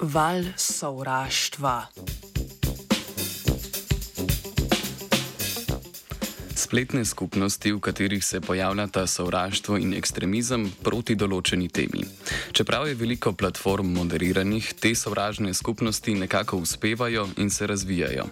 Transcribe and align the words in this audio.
val 0.00 0.44
sovraštva. 0.56 1.88
Spletne 6.58 7.04
skupnosti, 7.04 7.70
v 7.72 7.78
katerih 7.78 8.24
se 8.24 8.40
pojavljata 8.40 9.06
sovraštvo 9.06 9.76
in 9.78 9.92
ekstremizem 9.94 10.64
proti 10.82 11.14
določeni 11.14 11.68
temi. 11.70 12.02
Čeprav 12.50 12.88
je 12.88 12.96
veliko 12.98 13.30
platform 13.32 13.92
moderiranih, 13.94 14.72
te 14.74 14.90
sovražne 14.98 15.52
skupnosti 15.54 16.16
nekako 16.18 16.58
uspevajo 16.58 17.28
in 17.38 17.50
se 17.54 17.66
razvijajo. 17.66 18.24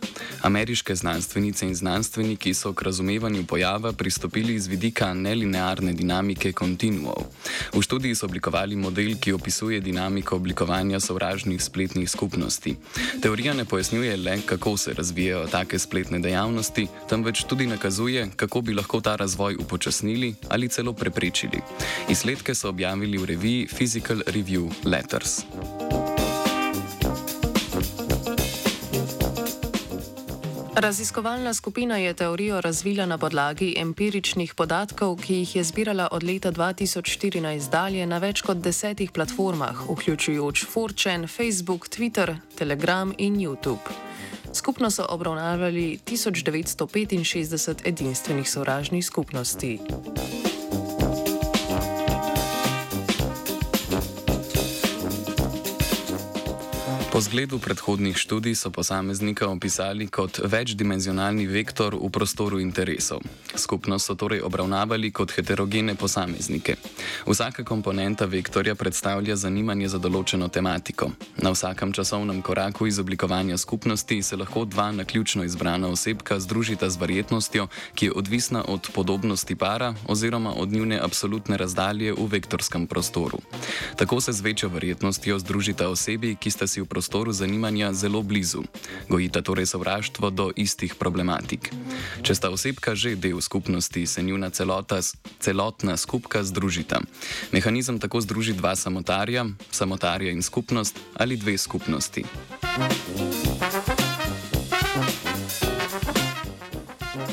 Ameriške 0.42 0.96
znanstvenice 0.98 1.68
in 1.68 1.74
znanstveniki 1.78 2.54
so 2.54 2.72
k 2.74 2.88
razumevanju 2.88 3.44
pojava 3.46 3.92
pristopili 3.92 4.58
z 4.58 4.74
vidika 4.74 5.12
nelinearne 5.14 5.94
dinamike 5.94 6.50
kontinuov. 6.52 7.30
V 7.76 7.82
študiji 7.82 8.18
so 8.18 8.26
oblikovali 8.26 8.74
model, 8.76 9.14
ki 9.22 9.36
opisuje 9.38 9.78
dinamiko 9.80 10.40
oblikovanja 10.42 10.98
sovražnih 11.00 11.62
spletnih 11.62 12.10
skupnosti. 12.10 12.74
Teorija 13.22 13.54
ne 13.54 13.64
pojasnjuje 13.64 14.16
le, 14.16 14.36
kako 14.46 14.76
se 14.76 14.98
razvijajo 14.98 15.46
take 15.46 15.78
spletne 15.78 16.18
dejavnosti, 16.18 16.88
temveč 17.08 17.46
tudi 17.46 17.70
nakazuje, 17.70 18.15
kako 18.36 18.60
bi 18.60 18.74
lahko 18.74 19.00
ta 19.00 19.16
razvoj 19.16 19.56
upočasnili 19.60 20.34
ali 20.48 20.68
celo 20.68 20.92
preprečili. 20.92 21.60
Izsledke 22.08 22.54
so 22.54 22.68
objavili 22.68 23.18
v 23.18 23.24
reviji 23.24 23.66
Physical 23.66 24.22
Review 24.26 24.70
Letters. 24.84 25.42
Raziskovalna 30.76 31.54
skupina 31.54 31.96
je 31.96 32.14
teorijo 32.14 32.60
razvila 32.60 33.06
na 33.06 33.18
podlagi 33.18 33.74
empiričnih 33.78 34.54
podatkov, 34.54 35.16
ki 35.16 35.34
jih 35.34 35.56
je 35.56 35.64
zbirala 35.64 36.08
od 36.12 36.22
leta 36.22 36.52
2014 36.52 37.70
dalje 37.70 38.06
na 38.06 38.18
več 38.18 38.42
kot 38.42 38.56
desetih 38.56 39.10
platformah, 39.10 39.88
vključujoč 39.88 40.66
Fortune, 40.66 41.26
Facebook, 41.26 41.88
Twitter, 41.88 42.36
Telegram 42.58 43.14
in 43.18 43.36
YouTube. 43.36 43.80
Skupno 44.56 44.90
so 44.90 45.06
obravnavali 45.08 45.98
1965 46.06 47.76
edinstvenih 47.84 48.50
sovražnih 48.50 49.06
skupnosti. 49.06 49.78
Po 57.16 57.20
zgledu 57.20 57.58
predhodnih 57.58 58.16
študij 58.16 58.54
so 58.54 58.70
posameznika 58.70 59.48
opisali 59.48 60.06
kot 60.06 60.40
večdimenzionalni 60.44 61.46
vektor 61.46 61.96
v 61.96 62.10
prostoru 62.12 62.60
interesov. 62.60 63.24
Skupnost 63.54 64.06
so 64.06 64.14
torej 64.14 64.44
obravnavali 64.44 65.08
kot 65.10 65.32
heterogene 65.32 65.94
posameznike. 65.94 66.76
Vsaka 67.26 67.64
komponenta 67.64 68.24
vektorja 68.28 68.74
predstavlja 68.74 69.36
zanimanje 69.36 69.88
za 69.88 69.98
določeno 69.98 70.48
tematiko. 70.52 71.08
Na 71.40 71.54
vsakem 71.56 71.92
časovnem 71.96 72.42
koraku 72.42 72.86
izoblikovanja 72.86 73.56
skupnosti 73.56 74.20
se 74.22 74.36
lahko 74.36 74.64
dva 74.68 74.92
naključno 74.92 75.44
izbrana 75.44 75.88
osebka 75.88 76.36
združita 76.40 76.90
z 76.90 77.00
verjetnostjo, 77.00 77.68
ki 77.94 78.06
je 78.06 78.12
odvisna 78.12 78.64
od 78.68 78.92
podobnosti 78.92 79.56
para 79.56 79.94
oziroma 80.04 80.52
od 80.52 80.68
njune 80.68 81.00
absolutne 81.00 81.56
razdalje 81.56 82.12
v 82.12 82.28
vektorskem 82.28 82.86
prostoru. 82.86 83.40
Tako 83.96 84.20
se 84.20 84.32
z 84.32 84.40
večjo 84.40 84.68
verjetnostjo 84.68 85.38
združita 85.38 85.88
osebi, 85.88 86.36
ki 86.36 86.50
sta 86.50 86.66
si 86.68 86.80
v 86.80 86.84
prostoru 86.84 87.05
prostoru 87.06 87.32
zanimanja 87.32 87.92
zelo 87.92 88.22
blizu. 88.22 88.66
Gojita 89.08 89.38
torej 89.42 89.66
sovraštvo 89.70 90.30
do 90.30 90.50
istih 90.58 90.98
problematik. 90.98 91.70
Če 92.26 92.34
sta 92.34 92.50
osebka 92.50 92.98
že 92.98 93.14
del 93.14 93.38
skupnosti, 93.38 94.02
se 94.10 94.26
njuna 94.26 94.50
celota, 94.50 94.98
celotna 95.38 95.94
skupka 95.94 96.42
združita. 96.42 96.98
Mehanizem 97.54 98.02
tako 98.02 98.18
združi 98.26 98.58
dva 98.58 98.74
samotarja, 98.74 99.46
samotarja 99.70 100.34
in 100.34 100.42
skupnost 100.42 100.98
ali 101.14 101.38
dve 101.38 101.54
skupnosti. 101.54 102.26
Thank 102.76 103.45
you. 103.45 103.45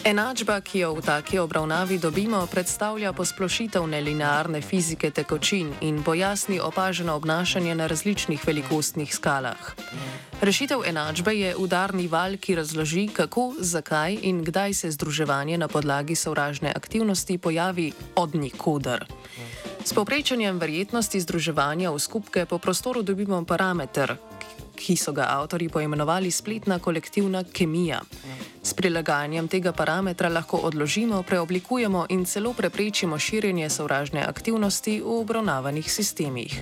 Enačba, 0.04 0.60
ki 0.60 0.84
jo 0.84 1.00
v 1.00 1.02
taki 1.02 1.40
obravnavi 1.40 1.96
dobimo, 1.96 2.44
predstavlja 2.52 3.14
posplošitev 3.16 3.88
nelinearne 3.88 4.60
fizike 4.60 5.08
tekočin 5.16 5.72
in 5.80 6.04
pojasni 6.04 6.60
opaženo 6.60 7.16
obnašanje 7.16 7.76
na 7.76 7.88
različnih 7.88 8.48
velikostnih 8.48 9.16
skalah. 9.16 9.76
Rešitev 10.42 10.84
enačbe 10.84 11.32
je 11.32 11.56
udarni 11.56 12.08
val, 12.12 12.36
ki 12.36 12.56
razloži, 12.56 13.08
kako, 13.16 13.54
zakaj 13.60 14.20
in 14.28 14.44
kdaj 14.44 14.74
se 14.74 14.92
združevanje 14.92 15.58
na 15.58 15.68
podlagi 15.68 16.16
sovražne 16.16 16.74
aktivnosti 16.76 17.38
pojavi 17.38 17.92
od 18.16 18.36
nikoder. 18.36 19.08
S 19.86 19.94
povprečanjem 19.94 20.60
verjetnosti 20.60 21.20
združevanja 21.20 21.92
v 21.96 22.00
skupke 22.00 22.46
po 22.46 22.60
prostoru 22.60 23.08
dobimo 23.08 23.40
parameter, 23.48 24.18
ki 24.76 25.00
so 25.00 25.16
ga 25.16 25.32
avtori 25.32 25.70
poimenovali 25.70 26.32
spletna 26.32 26.80
kolektivna 26.80 27.44
kemija. 27.44 28.02
S 28.64 28.74
prilagajanjem 28.74 29.48
tega 29.48 29.72
parametra 29.76 30.30
lahko 30.30 30.58
odložimo, 30.64 31.24
preoblikujemo 31.24 32.06
in 32.10 32.26
celo 32.26 32.54
preprečimo 32.54 33.20
širjenje 33.20 33.70
sovražne 33.70 34.24
aktivnosti 34.24 35.02
v 35.02 35.20
obravnavanih 35.20 35.92
sistemih. 35.92 36.62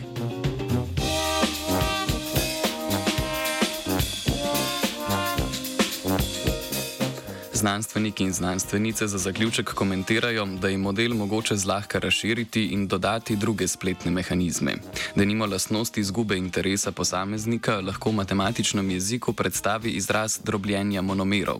Znanstveniki 7.62 8.24
in 8.24 8.34
znanstvenice 8.34 9.08
za 9.08 9.18
zaključek 9.18 9.74
komentirajo, 9.74 10.46
da 10.46 10.68
je 10.68 10.78
model 10.78 11.14
mogoče 11.14 11.56
zlahka 11.56 12.00
razširiti 12.00 12.66
in 12.66 12.88
dodati 12.88 13.36
druge 13.36 13.68
spletne 13.68 14.12
mehanizme. 14.12 14.76
Da 15.16 15.26
nimo 15.26 15.46
lastnosti 15.46 16.00
izgube 16.00 16.38
interesa 16.38 16.92
posameznika 16.92 17.82
lahko 17.82 18.10
v 18.10 18.14
matematičnem 18.14 18.90
jeziku 18.90 19.34
predstavi 19.34 19.90
izraz 19.90 20.40
drobljenja 20.44 21.02
monomerov. 21.02 21.60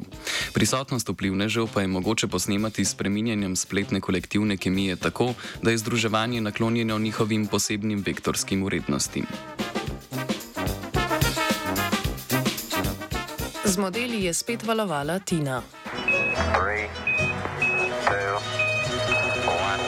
Prisotnost 0.54 1.10
vplivnežev 1.10 1.68
pa 1.74 1.82
je 1.82 1.88
mogoče 1.88 2.28
posnemati 2.28 2.86
s 2.86 2.96
preminjanjem 2.96 3.56
spletne 3.56 4.02
kolektivne 4.02 4.58
kemije 4.58 4.96
tako, 4.96 5.34
da 5.62 5.72
je 5.72 5.78
združevanje 5.78 6.42
naklonjeno 6.42 7.00
njihovim 7.00 7.48
posebnim 7.48 8.04
vektorskim 8.06 8.64
urednostim. 8.64 9.26
Z 13.66 13.78
modeli 13.78 14.24
je 14.24 14.34
spet 14.34 14.64
valovala 14.64 15.20
Tina. 15.20 15.62
Three, 16.32 16.88
two, 18.08 18.36
one. 19.48 19.80